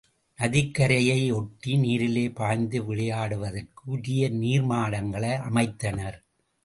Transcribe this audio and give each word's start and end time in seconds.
நதிக்கரையை 0.39 1.33
ஒட்டி 1.33 1.77
நீரிலே 1.77 2.29
பாய்ந்து 2.29 2.79
விளையாடுதற்கு 2.83 3.83
உரிய 3.85 4.31
நீர்மாடங்களை 4.31 5.33
அமைத்தனர். 5.49 6.17